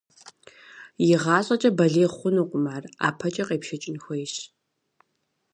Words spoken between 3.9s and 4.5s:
хуейщ.